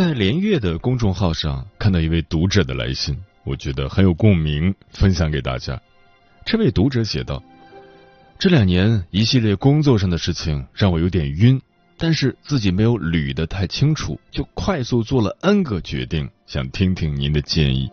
[0.00, 5.78] 在连月的公众号上看到一位读者的来信，我觉得很有共鸣，分享给大家。
[6.46, 7.42] 这位读者写道
[8.40, 11.60] ：“这两年一系列工作上的事情让我有点晕，
[11.98, 17.90] 但是自己没有捋得太清楚，就快速做了 N 个决定，想听听您的建议。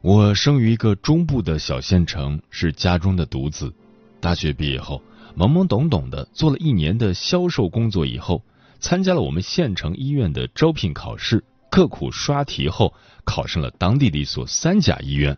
[0.00, 3.70] 我生于一个中部的小县城，是家中的独子。
[4.18, 5.02] 大学毕业后，
[5.36, 8.42] 懵懵懂懂的做了一年的销售工作以后。”
[8.80, 15.36] 参加了我们县城医院的招聘考试，刻苦刷题后考上了当地的一所三甲医院，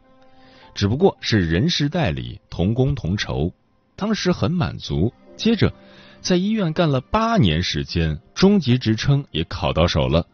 [0.74, 3.52] 只不过是人事代理，同工同酬，
[3.96, 5.12] 当时很满足。
[5.36, 5.72] 接着
[6.20, 10.26] 在医院干了八年时间，中级职称也考到手了。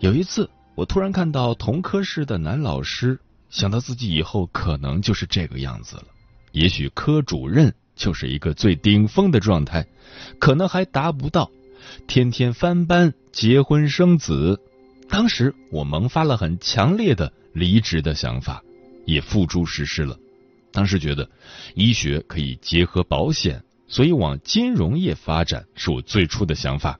[0.00, 6.04] 有一次，我突然看到同科室的男老师，想到自己以后可能就是这个样子了，
[6.52, 9.86] 也许科主任就是一个最顶峰的状态，
[10.38, 11.50] 可能还达不到。
[12.06, 14.60] 天天翻班、结婚生子，
[15.08, 18.62] 当时我萌发了很强烈的离职的想法，
[19.04, 20.16] 也付诸实施了。
[20.72, 21.28] 当时觉得
[21.74, 26.98] 医学可以结合保险，所以往金融业发展是我最初的想法。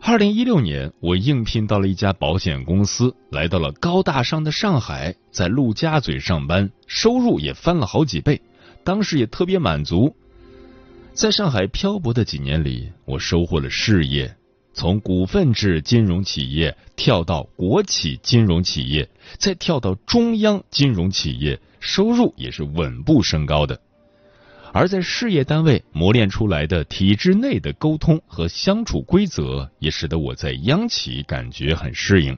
[0.00, 8.40] 二零一六年，我应聘到了一家保险公司，来到了高大上的上海，在陆家嘴上班，收入也翻了好几倍，
[8.84, 10.14] 当时也特别满足。
[11.16, 14.36] 在上海漂泊的几年里，我收获了事业，
[14.74, 23.80] 从股份制金融企业跳到国企金融企业，再跳到中央金融企业，收入也是稳步升高的。
[24.74, 32.36] 而在事业单位磨练出来的体制内的沟通和相处规则，也使得我在央企感觉很适应。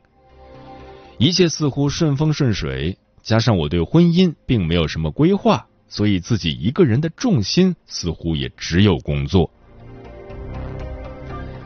[1.18, 5.66] 一切似乎顺风顺水，加上我对婚姻并没有什么规划。
[5.88, 9.50] 所以自己一个人的重心似乎也只有工作。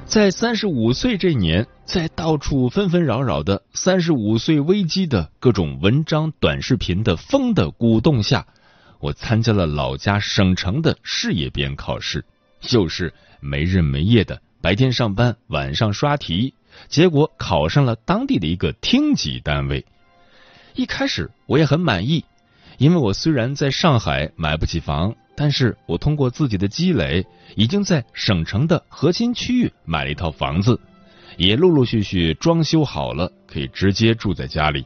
[0.04, 8.46] 在三十五岁这年，在到处纷纷扰扰的三十五岁危机的各种文章、短视频的风的鼓动下，
[9.00, 12.24] 我参加了老家省城的事业编考试，
[12.72, 16.52] 又是没日没夜的，白天上班，晚上刷题，
[16.88, 19.86] 结果考上了当地的一个厅级单位。
[20.74, 22.22] 一开始我也很满意。
[22.82, 30.80] 因为我虽然在上海买不起房，但是我通过自己的积累，已经在省城的核心区域买了一套房子，
[31.36, 34.84] 也陆陆续续装修好了，可以直接住在家里。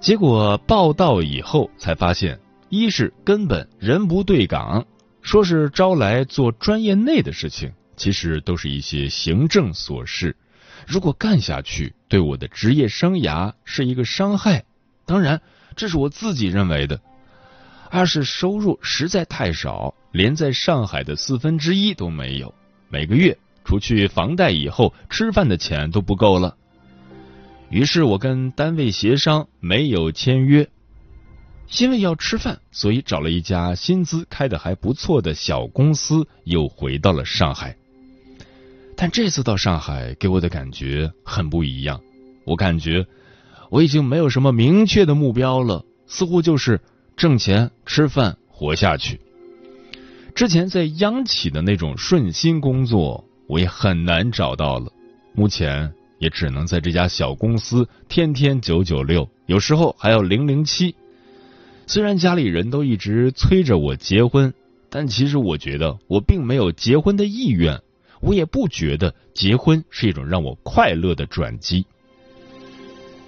[0.00, 2.40] 结果报到以后才发现，
[2.70, 4.86] 一是根本人不对岗，
[5.20, 10.34] 说是招来做专业内的事情，其实都是一些行政琐事，
[10.86, 14.64] 如果干下去，对我的职业生涯是一个伤害。
[15.04, 15.42] 当然。
[15.76, 17.00] 这是我自己认为的。
[17.90, 22.54] 二是收入实在太少，连在上海的四分之一都没有。
[22.88, 26.56] 每个月除去房贷以后，吃饭的钱都不够了。
[27.68, 30.68] 于是我跟单位协商，没有签约。
[31.78, 37.76] 因为要吃饭，所以找了一家薪资开的还不错的小公司，又回到了上海。
[38.96, 42.00] 但这次到上海，给我的感觉很不一样。
[42.44, 43.06] 我感觉。
[43.72, 46.78] 我已经没有什么明确的目标了，似乎就是
[47.16, 49.18] 挣钱、吃饭、活下去。
[50.34, 54.92] 之前在央企的那种顺心工作，我也很难找到了。
[55.32, 60.94] 目前也只能在这家小公司天天九九六，有时候还要零零七。
[61.86, 64.52] 虽然家里人都一直催着我结婚，
[64.90, 67.80] 但其实我觉得我并没有结婚的意愿，
[68.20, 71.86] 我也不觉得结婚是一种让我快乐的转机。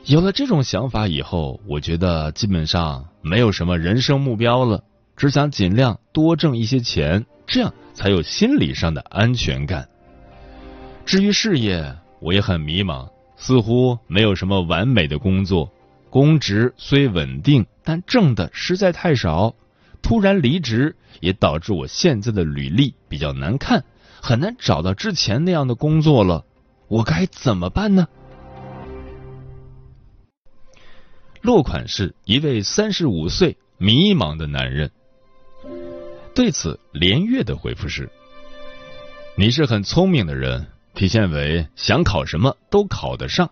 [0.06, 4.84] 有了这种想法以后，我觉得基本上没有什么人生目标了，
[5.16, 9.88] 只想尽量多挣一些钱，这样才有心理上的安全感。
[11.06, 15.72] 至于事业，我也很迷茫，似乎没有什么完美的工作，
[16.10, 19.54] 公职虽稳定，但挣的实在太少。
[20.02, 23.82] 突然离职，也导致我现在的履历比较难看，
[24.20, 26.44] 很难找到之前那样的工作了。
[26.88, 28.06] 我该怎么办呢？
[31.44, 34.90] 落款是一位三十五岁迷茫的男人。
[36.34, 38.08] 对此，连月的回复是
[39.36, 43.50] ：“你是很聪明的人，体现为想考什么都考得上。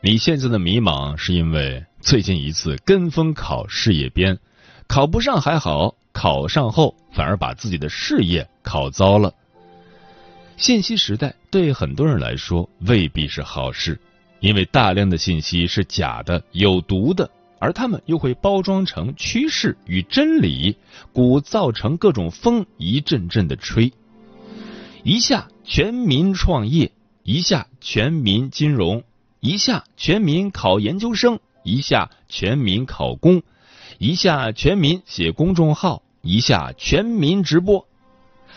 [0.00, 4.38] 你现在的迷茫是因为最近一次跟风考事业编。”
[4.88, 9.34] 考不上还好，考上后反而把自己的事业考糟了。
[10.56, 14.00] 信息时代对很多人来说未必是好事，
[14.40, 20.76] 因为大量的信息是假的、有毒的，而他们又会包装成趋势与真理，
[21.12, 23.92] 鼓造成各种风一阵阵的吹。
[25.02, 26.92] 一下全民创业，
[27.22, 29.04] 一下全民金融，
[29.40, 33.42] 一下全民考研究生，一下全民考公。
[33.98, 37.88] 一下全民写公众号，一下全民直播，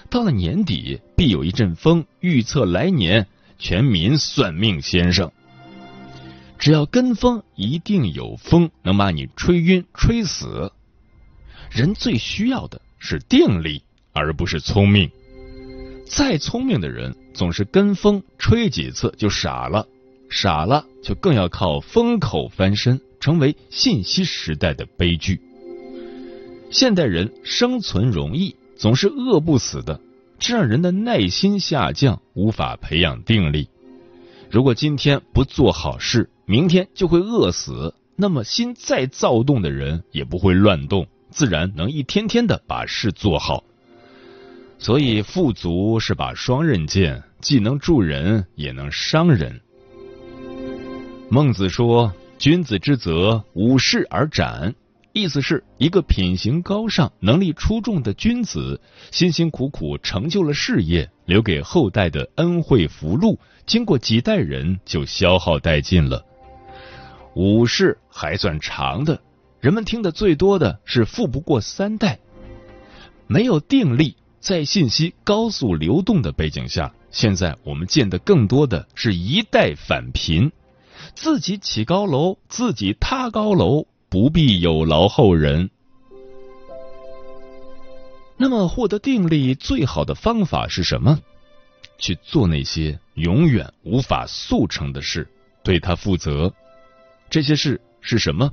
[0.10, 3.26] 到了年底必有一阵风预测来年
[3.58, 5.32] 全民算命先生。
[6.60, 10.72] 只要跟风，一定有风能把你吹晕、吹死。
[11.72, 13.82] 人最需要的是定力，
[14.14, 15.10] 而不是聪明。
[16.06, 19.88] 再聪明的人总是跟风吹几次就傻了，
[20.30, 23.02] 傻了就更要靠风口翻身。
[23.20, 25.42] 成为信息时代的悲剧。
[26.72, 30.00] 现代人生存容易，总是饿不死的，
[30.40, 33.68] 这让人的耐心下降，无法培养定力。
[34.50, 43.64] 如果今天不做好事，明天就会饿死，那么心再躁动的人也不会乱动，自然能一天天的把事做好。
[44.80, 49.62] 所以，富足是把双刃剑，既能助人，也能伤人。
[51.30, 52.12] 孟子说。
[52.40, 54.74] 君子之泽，五事而斩。
[55.12, 58.80] 意思是一个品行高尚、能力出众的君子，
[59.12, 63.38] 辛辛苦苦成就了事业，留给后代的恩惠福禄，
[63.68, 66.26] 经过几代人就消耗殆尽了。
[67.36, 69.22] 五事还算长的，
[69.60, 72.20] 人们听的最多的是富不过三代。
[73.28, 80.52] 没有定力，在信息高速流动的背景下，现在我们见的更多的是一代返贫。
[81.14, 85.70] 自己起高楼，自己塌高楼，不必有劳后人。
[88.36, 91.20] 那么，获得定力最好的方法是什么？
[91.98, 95.28] 去做那些永远无法速成的事，
[95.64, 96.54] 对他负责。
[97.30, 98.52] 这些事是什么？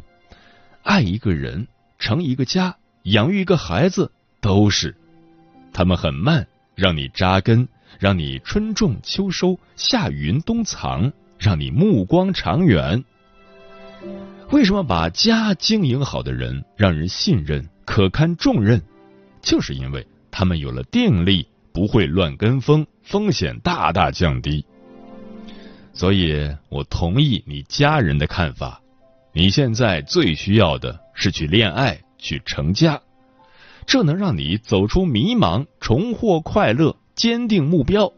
[0.82, 1.66] 爱一个人，
[1.98, 4.96] 成一个家，养育一个孩子，都是。
[5.72, 7.68] 他们很慢，让你扎根，
[7.98, 11.12] 让你春种秋收，夏耘冬藏。
[11.38, 13.04] 让你目光长远。
[14.52, 18.80] 为什么把家经营好的人让人信任、可堪重任？
[19.42, 24.64] 就是因为他们有了定力，不会乱跟风，风险大大降低。
[25.96, 28.82] 所以我同意你家人的看法。
[29.32, 33.00] 你现在最需要的是去恋爱、去成家，
[33.86, 38.12] 这能让你走出迷茫，重获快乐，坚定目标。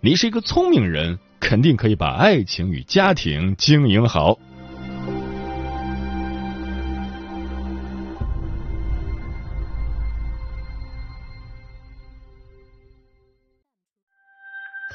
[0.00, 1.18] 你是一个聪明人。
[1.38, 4.36] 肯定可以把爱情与家庭经营好。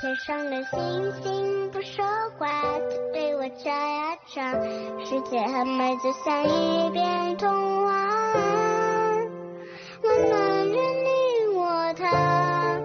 [0.02, 1.51] 天上的星星
[1.82, 2.06] 说
[2.38, 2.48] 话，
[2.90, 4.54] 只对我眨呀眨。
[5.04, 7.92] 世界很美，就像一片童话。
[10.04, 10.40] 温暖
[10.72, 12.80] 着你我他，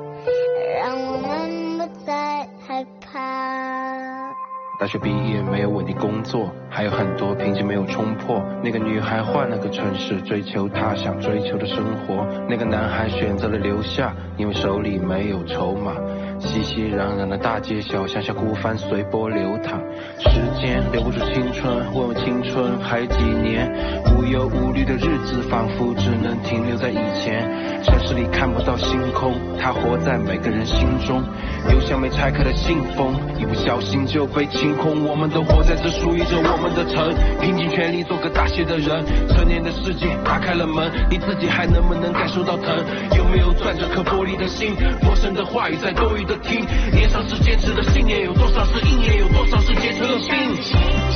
[0.83, 4.35] 让我们不再害怕。
[4.79, 8.43] 大学毕业没有稳定工作，还有很多瓶颈没有冲破。
[8.63, 12.27] 那个女孩换了个城市，追求她想追求的生活。
[12.49, 15.95] 那个男孩选择了留下，因为手里没有筹码。
[16.39, 19.81] 熙熙攘攘的大街小巷，像孤帆随波流淌。
[20.19, 23.73] 时间留不住青春，问问青春还有几年？
[24.15, 27.49] 无忧无虑的日子，仿佛只能停留在以前。
[27.83, 31.23] 城市里看不到星空，它活在每个人心中。
[31.71, 35.05] 邮箱没拆开的信封，一不小心就被清空。
[35.07, 39.05] 我们都活在这属于着我们的城，拼尽全力做个大写的人。
[39.29, 42.77] 成年的世界打开了门，你自己还能不能感受到疼？
[43.17, 44.75] 有没有攥着颗玻璃的心？
[45.03, 46.67] 陌生的话语在多余的听。
[46.93, 49.19] 年少时坚持的信念，有多少是应验？
[49.19, 51.16] 有多少是结成了冰？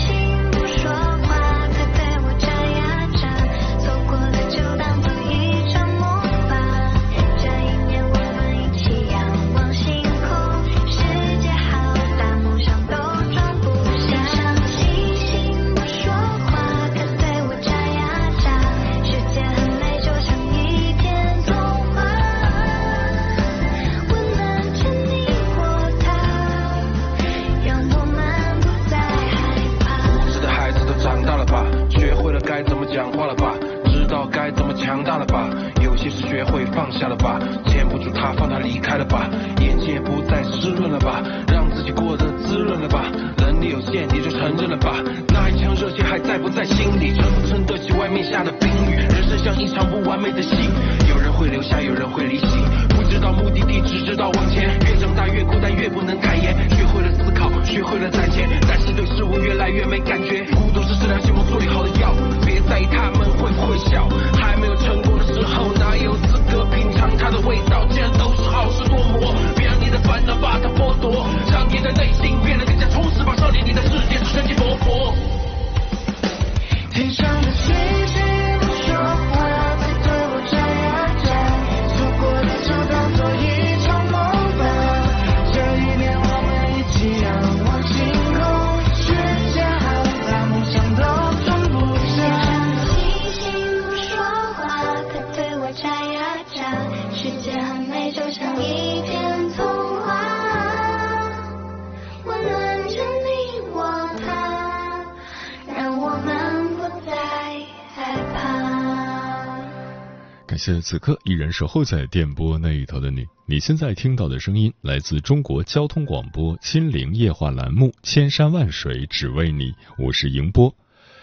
[110.60, 113.24] 谢此刻依然守候在电波那一头的你。
[113.46, 120.70] 你现在听到的声音来自中国交通广播《心灵夜话》栏目《千山万水只为你》，我是迎波。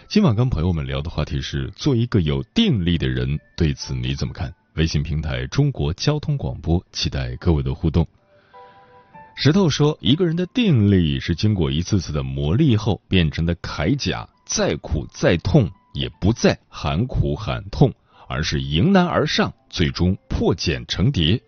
[0.07, 4.51] 今晚跟朋友们聊的话题是：做一个有定力的人，对此你怎么看？
[4.73, 8.07] 微信平台中国交通广播，期待各位的互动。
[9.35, 17.93] 石头说，一个人的定力是经过一次次的磨砺后变成的铠甲，再苦再痛也不再喊苦喊痛，
[18.27, 21.41] 而是迎难而上，最终破茧成蝶。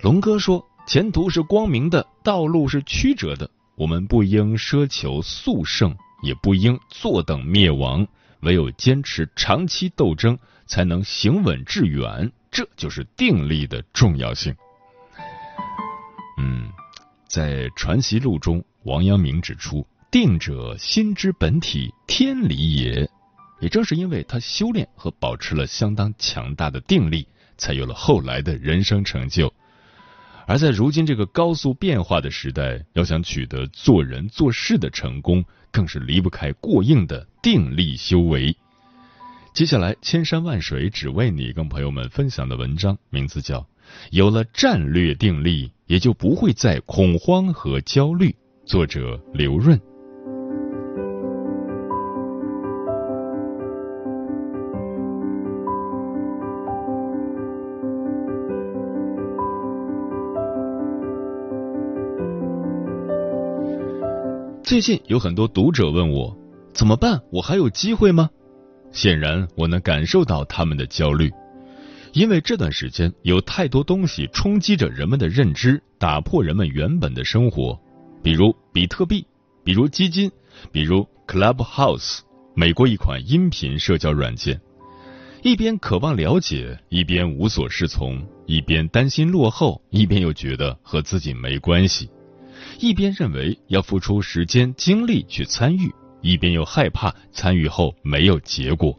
[0.00, 8.06] 龙哥说，前途是光明的，道路是曲折的，我们不应奢求速胜，也不应坐等灭亡，
[8.40, 12.32] 唯有坚持长期斗争，才能行稳致远。
[12.50, 14.54] 这就是定力的重要性。
[16.38, 16.70] 嗯，
[17.28, 23.08] 在《传习录》中，王阳明指出：“定者，心之本体，天理也。”
[23.62, 29.54] 也正是因为他修炼和保持了相当强大的定力，才有了后来的人生成就。
[30.48, 38.56] 而在如今这个高速变化的时代，要想取得做人做事的成功，更是离不开过硬的定力修为。
[39.54, 43.60] 接下来，千山万水只为你，跟朋友们分享的文章名字叫
[44.10, 48.30] 《有了战略定力，也就不会再恐慌和焦虑》，
[48.66, 49.80] 作者刘润。
[64.72, 66.34] 最近有很多读者问我
[66.72, 68.30] 怎么办，我还有机会吗？
[68.90, 71.30] 显然，我能感受到他们的焦虑，
[72.14, 77.78] 因为这段时间有太多东西冲击着人们的认知，打破人们原本的生活，
[78.22, 79.26] 比如比特币，
[79.62, 80.32] 比如基金，
[80.72, 82.20] 比如 Clubhouse，
[82.54, 84.58] 美国一款音频社交软件。
[85.42, 92.08] 一边渴望了解，一边无所适从，一边担心落后，一边又觉得和自己没关系。
[92.78, 98.98] 一边认为要付出时间精力去参与，一边又害怕参与后没有结果。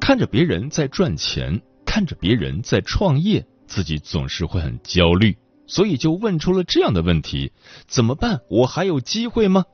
[0.00, 7.52] 看着别人在赚钱，看着别人在创业，自己总是会很焦虑，所以就问出了这样的问题：
[7.86, 8.40] 怎么办？
[8.48, 9.64] 我还有机会吗？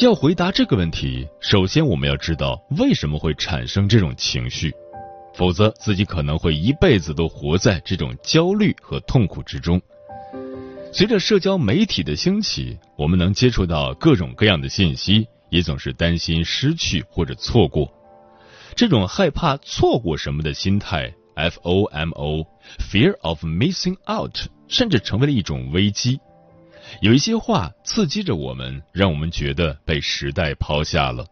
[0.00, 4.72] 要回答这个问题，首先我们要知道为什么会产生这种情绪，
[5.34, 9.80] 否则自己可能会一辈子都活在这种焦虑和痛苦之中。
[10.94, 17.90] 随着社交媒体的兴起，我们能接触到各种各样的信息，也总是担心失去或者错过。
[18.76, 24.36] 这种害怕错过什么的心态 （FOMO，Fear of Missing Out）
[24.68, 26.20] 甚至成为了一种危机。
[27.00, 31.24] 有一些话刺激着我们，让我们觉得被时代抛下了。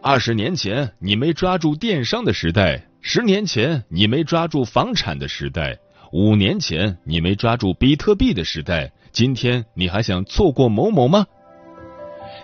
[0.00, 5.78] 二十年前你没抓住电商的时代，十年前你没抓住房产的时代。
[6.12, 11.26] 五年前你没抓住比特币的时代，今天你还想错过某某吗？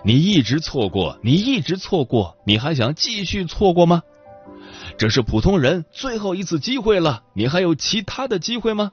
[0.03, 4.01] 你一直错过，你一直错过，你还想继续错过吗？
[4.97, 8.91] 这是普通人最后一次机会了，你还有其他的机会吗？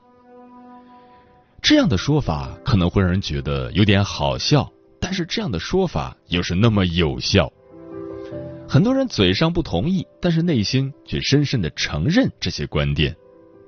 [1.61, 4.71] 这样的说法可能会让人觉得有点好笑，
[5.01, 7.51] 但是这样的说法又是那么有效。
[8.69, 13.17] 很多人嘴上不同意，但是内心却深深的承认这些观点。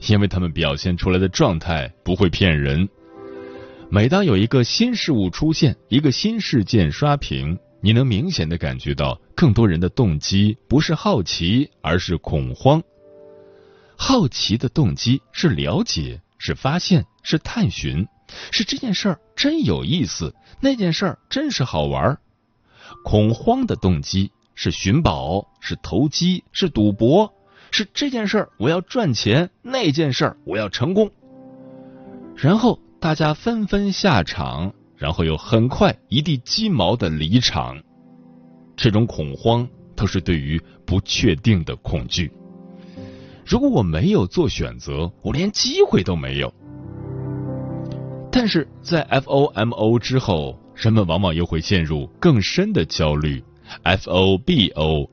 [0.08, 2.88] 因为他们表现出来的状态不会骗人。
[3.90, 12.82] 每当有一个新事物出现，一个新事件刷屏，你能明显的感觉到，更多人的动机不是好奇，而是恐慌。
[13.96, 18.06] 好奇的动机是了解，是发现，是探寻，
[18.50, 22.16] 是这件事儿真有意思，那件事儿真是好玩。
[23.04, 27.32] 恐慌的动机是寻宝，是投机，是赌博，
[27.70, 31.10] 是这件事儿我要赚钱，那件事儿我要成功。
[32.36, 37.80] 然后大家纷纷下场，然后又很快一地鸡毛的离场。
[38.76, 42.32] 这种恐慌都是对于不确定的恐惧。
[43.44, 46.52] 如果我没有做选择，我连机会都没有。
[48.32, 53.44] 但是在 FOMO 之后，人们往往又会陷入更深的焦虑
[53.84, 55.08] ，FOBO，Fear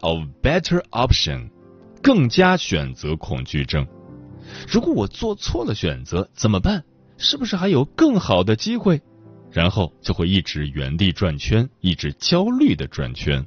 [0.00, 1.50] of Better Option，
[2.02, 3.86] 更加选择恐惧症。
[4.68, 6.82] 如果我做错了选择怎么办？
[7.16, 9.00] 是不是还有更好的机会？
[9.50, 13.46] 然后就会一直原地转圈，一直焦虑的转圈。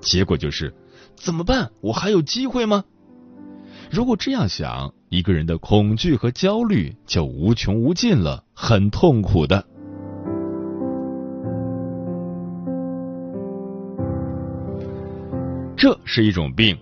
[0.00, 0.72] 结果就是
[1.16, 1.70] 怎么办？
[1.80, 2.84] 我还有机会吗？
[3.90, 9.66] 如果这样想，一个人的恐惧和焦虑就无穷无尽了，很痛苦的。
[15.76, 16.78] 这是一种病，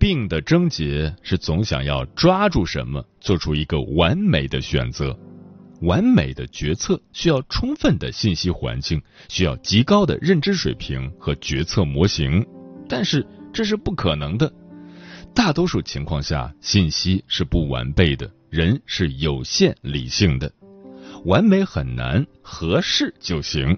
[0.00, 5.14] 病的症结是总想要抓住什么，做出一个完美的选择。
[5.82, 12.46] 完美的决策需要充分的信息环境，需要极高的认知水平和决策模型，
[12.88, 14.50] 但是这是不可能的。
[15.34, 20.50] 大多数情况下，信息是不完备的，人是有限理性的，
[21.26, 23.76] 完美很难，合适就行。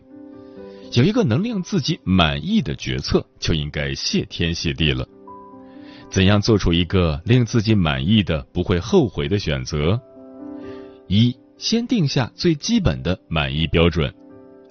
[0.92, 5.04] 有一个能令自己满意的决策，就应该谢天谢地了。
[6.12, 9.98] 怎样做出一个令自己满意的、不会后悔的选择？
[11.08, 14.12] 一，先定下最基本的满意标准；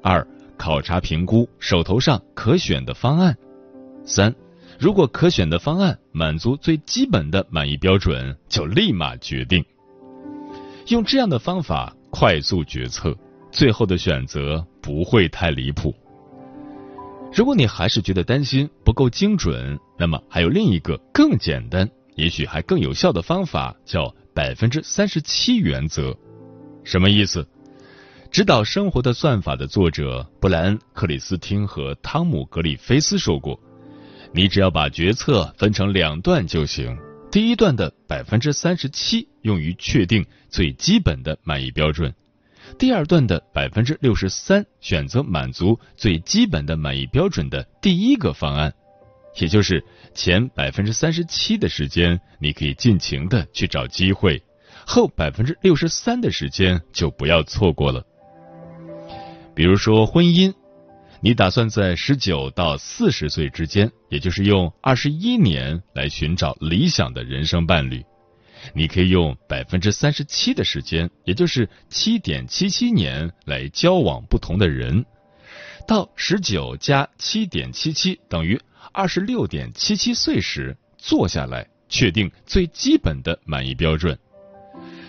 [0.04, 0.26] 二，
[0.56, 3.34] 考察评估手头上可选的方案；
[4.06, 4.32] 三。
[4.78, 9.66] 如果可选的方案满足最基本的满意标准，就立马决定。
[10.90, 13.18] 用这样的方法快速决策，
[13.52, 15.92] 最后的选择不会太离谱。
[17.34, 26.16] 如果你还是觉得担心不够精准，那么还有另一个更简单，也许还更有效的方法，叫百分之三十七原则。
[26.84, 27.48] 什么意思？
[28.32, 33.60] 指导生活的算法的作者布莱恩·克里斯汀和汤姆·格里菲斯说过。
[34.34, 36.98] 你只要把决策分成两段就行。
[37.30, 42.14] 第一段的百分之三十七用于确定最基本的满意标准，
[42.78, 48.74] 第二段的百分之六十三选择满足最基本的满意标准的第一个方案。
[49.40, 54.42] 也就是前百分之三十七的时间，你可以尽情的去找机会，
[54.86, 58.04] 后百分之六十三的时间就不要错过了。
[59.56, 60.54] 比如说婚姻。
[61.24, 68.04] 你打算在十九到四十岁之间，也就是用二十一年来寻找理想的人生伴侣。
[68.74, 75.06] 你可以用百分之三十七的时间，也就是七点七七年来交往不同的人。
[75.88, 78.60] 到十九加七点七七等于
[78.92, 84.18] 二十六点七七岁时，坐下来确定最基本的满意标准。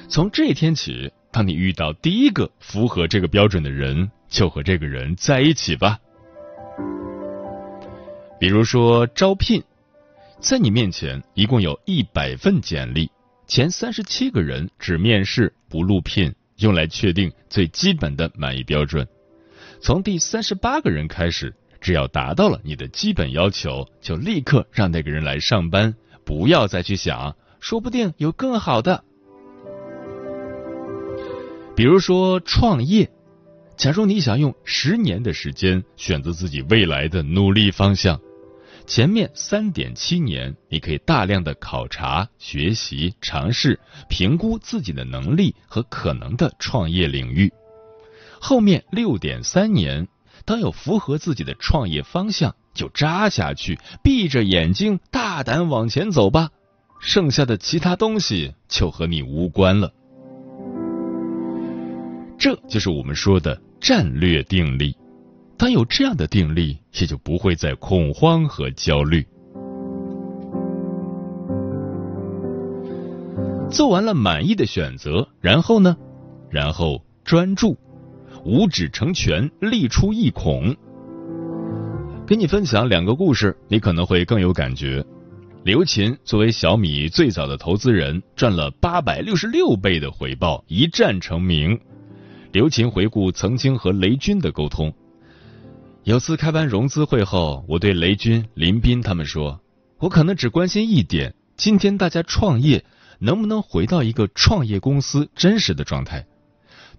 [0.09, 4.11] 从这一天起，当你遇到第一个符合这个标准的人。
[4.33, 5.99] 就和这个人在一起吧。
[8.41, 9.62] 比如说招聘，
[10.41, 13.11] 在你面前一共有一百份简历，
[13.55, 19.07] 前三十七个人只面试不录聘，用来确定最基本的满意标准。
[19.79, 29.05] 从第三十八个人开始，只要达到了你的基本要求，就立刻让那个人来上班，不要再去想，说不定有更好的。
[31.77, 33.11] 比如说创业。
[33.77, 38.19] 假如你想用十年的时间选择自己未来的努力方向，
[38.87, 47.51] 前面三点七年你可以大量的考察、学习、尝试、评估自己的能力和可能的创业领域。
[48.40, 50.09] 后面六点三年，
[50.45, 56.51] 当有符合自己的创业方向，就扎下去，闭着眼睛大胆往前走吧。
[57.01, 59.92] 剩下的其他东西就和你无关了。
[62.38, 64.97] 这就是我们说的战略定力。
[65.64, 69.25] 但有这样的定力，也就不会再恐慌和焦虑。
[73.70, 75.96] 做完了满意的选择，然后呢？
[76.51, 77.79] 然后专注，
[78.44, 80.75] 五指成拳，力出一孔。
[82.27, 85.05] 给你分享两个故事，你可能会更有感觉。
[85.62, 91.79] 刘琴作为小米最早的投资人，赚了八百六十六倍的回报，一战成名。
[92.51, 94.92] 刘琴回顾曾经和雷军的沟通，
[96.05, 99.61] 有次开完融资会后，我对雷军、林斌他们说
[100.01, 102.85] ：“我可能只关心一点，今天大家创业
[103.21, 106.27] 能不能回到一个创业公司真实的状态？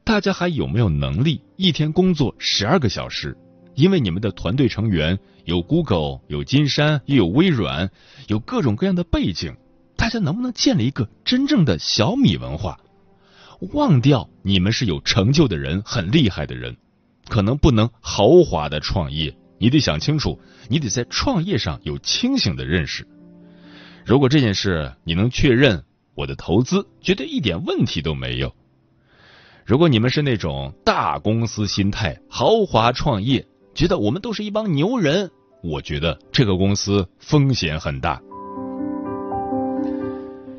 [0.05, 3.37] 大家还有没有能力一天工作十二个小时？
[3.75, 7.91] 因为你们的团队成员有 Google、有金山，也有微软，
[8.27, 9.57] 有各种各样的背景，
[9.97, 12.79] 大家能不能建立一个真正的小米文化？
[13.73, 16.77] 忘掉你们是有成就的人，很厉害的人，
[17.27, 23.07] 可能不能豪华的创业，你得想清楚，你得在创业上有清醒的认识。
[24.05, 25.83] 如果这件事你能确认，
[26.15, 28.53] 我的投资绝对一点问题都没有。
[29.65, 35.31] 如果你们是那种大公司心态、豪华创业，觉得我们都是一帮牛人，
[35.63, 38.21] 我觉得这个公司风险很大。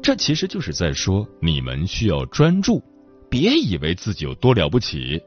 [0.03, 2.83] 这其实就是在说，你们需要专注，
[3.31, 5.21] 别以为自己有多了不起，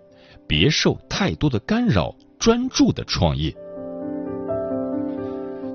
[0.47, 3.53] 别受太多的干扰，专注的创业。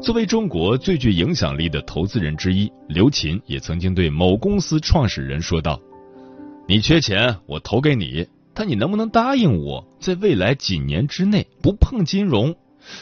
[0.01, 5.81] 作为中国最具影响力的投资人之一，刘勤也曾经对某公司创始人说道
[6.67, 12.55] ：“你缺钱，我投给你。”但你能不能答应我，在未来几年之内不碰金融？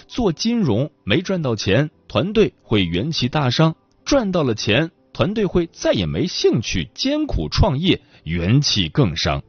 [0.06, 3.72] 做金融没赚到钱，团队会元气大伤；
[4.04, 9.42] 赚到了钱，团队会再也没兴趣艰苦创业，元气更伤。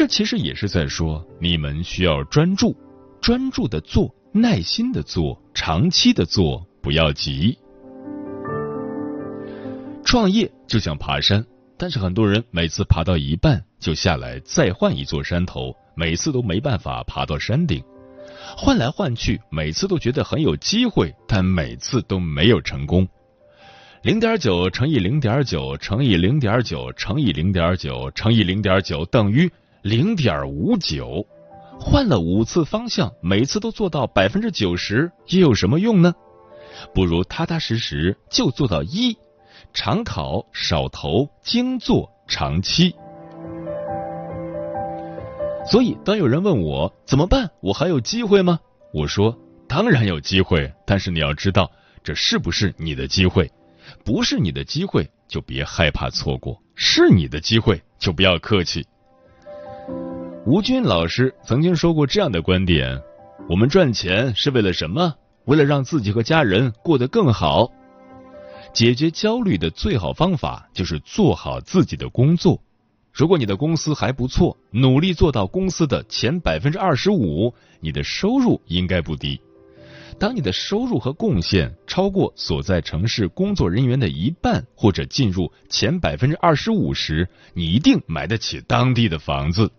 [0.00, 2.74] 这其实也是在说，你们需要专注，
[3.20, 7.58] 专注的做，耐心的做，长期的做，不要急。
[10.02, 11.44] 创业就像爬山。
[11.76, 17.84] 但是很多人每次爬到一半就下来，再换一座山头，每次都没办法爬到山顶，
[18.56, 23.06] 换来换去，每次都觉得很有机会，但每次都没有成功。
[24.02, 29.50] 零点九乘以零点九乘以零点九乘以零点九乘以零点九等于
[29.82, 31.26] 零点五九，
[31.80, 36.14] 换了五次方向，每次都做到百分之九十，又有什么用呢？
[36.94, 39.16] 不如踏踏实实就做到一。
[39.72, 42.94] 常考少投，精做长期。
[45.70, 48.58] 所以，当有人问我怎么办，我还有机会吗？
[48.92, 49.38] 我说，
[49.68, 51.70] 当然有机会，但是你要知道，
[52.02, 53.50] 这是不是你的机会？
[54.04, 58.84] 不是你的机会，就别害怕错过；是你的机会，就不要客气。
[60.46, 62.98] 吴军老师曾经说过这样的观点：
[63.46, 65.14] 我们赚钱是为了什么？
[65.44, 67.70] 为了让自己和家人过得更好。
[68.72, 72.58] 解决焦虑的最好方法就是做好自己的工作。
[73.12, 79.38] 如果你的公司还不错，努力做到公司的前百分之二十五，你的收入应该不低。
[80.18, 89.70] 当你的收入和贡献超过所在城市工作人员的一半，或者进入前百分之二十五时，你一定买得起当地的房子。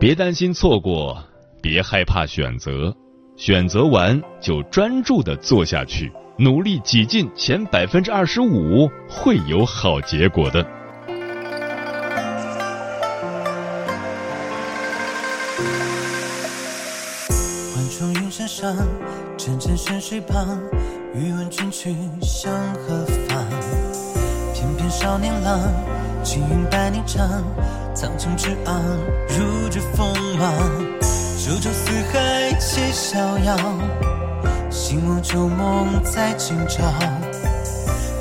[0.00, 1.20] 别担心错过，
[1.60, 2.94] 别害怕选择，
[3.36, 6.12] 选择完就专注的做下去。
[6.38, 10.64] 努力挤进前百分之二十五，会有好结果的。
[17.74, 18.76] 万重云山上，
[19.36, 20.60] 阵阵泉水旁，
[21.12, 23.44] 欲问君去向何方？
[24.54, 25.60] 翩翩少年郎，
[26.28, 27.26] 青云百里长，
[27.94, 28.82] 苍穹之昂，
[29.30, 30.52] 如这锋芒，
[31.42, 33.56] 九州四海皆逍遥。
[34.70, 36.82] 醒梦旧梦在今朝，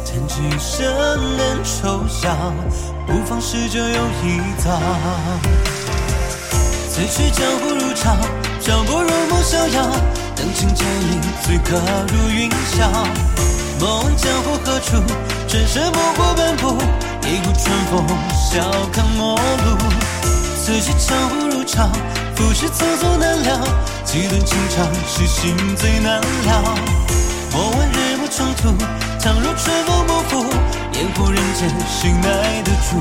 [0.06, 0.88] 弹指一生
[1.36, 2.34] 能抽象，
[3.06, 4.80] 不妨试着有一遭。
[6.90, 8.16] 此去江湖如潮，
[8.62, 9.84] 朝不入梦逍遥，
[10.34, 12.88] 等情剑影最高如云霄。
[13.82, 14.96] 莫问江湖何处，
[15.46, 16.78] 转身不过半步，
[17.28, 18.64] 一股春风笑
[18.94, 19.78] 看陌路。
[20.64, 21.90] 此去江湖如潮，
[22.36, 23.60] 浮世匆匆难料。
[24.06, 26.76] 几段情长，是心最难了。
[27.52, 28.70] 莫问日暮长途，
[29.20, 30.46] 倘若春风不负，
[30.94, 32.96] 烟火人间，谁耐得住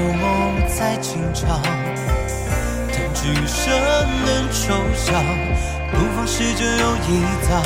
[0.00, 1.60] 旧梦在今朝，
[2.90, 3.68] 叹指生
[4.24, 5.22] 能抽象，
[5.92, 7.60] 不妨试着又一遭。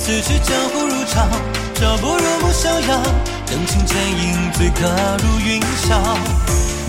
[0.00, 1.28] 此去江湖如潮，
[1.74, 3.00] 朝泊如梦逍遥，
[3.50, 4.88] 两琴剑影醉客
[5.22, 5.94] 入云霄。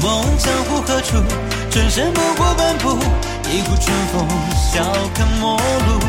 [0.01, 1.17] 莫问江湖何处，
[1.69, 2.97] 转身不过半步，
[3.51, 5.99] 一壶春风笑看陌路。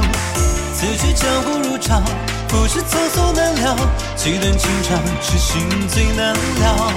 [0.75, 2.01] 此去江湖如潮。
[2.49, 3.77] 不是匆匆难了，
[4.17, 6.93] 几段情长，痴心最难了。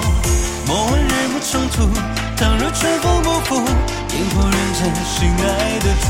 [0.65, 1.89] 莫问日暮冲突，
[2.37, 6.07] 倘若春风不负，烟火人间心爱的主。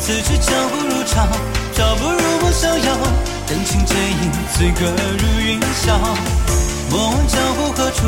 [0.00, 1.28] 此去江湖如潮，
[4.62, 5.98] 醉歌如云霄。
[6.88, 8.06] 莫问江湖何处，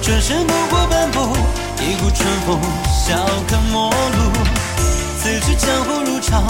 [0.00, 1.36] 转身不过半步，
[1.82, 3.16] 一股春风，笑
[3.48, 4.30] 看陌路。
[5.18, 6.44] 此去江湖如潮，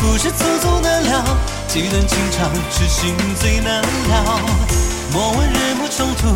[0.00, 1.36] 故事匆匆难了，
[1.68, 4.40] 几段情长，痴心最难了。
[5.12, 6.28] 莫问日暮冲突，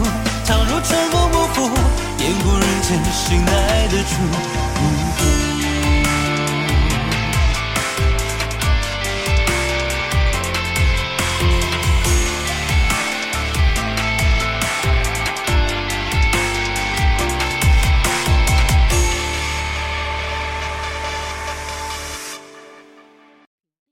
[0.44, 1.70] 倘若春风不负，
[2.18, 4.95] 雁过人间心爱的主。